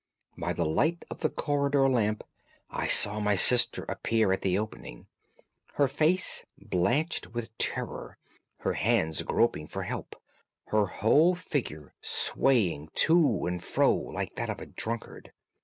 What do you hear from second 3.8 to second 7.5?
appear at the opening, her face blanched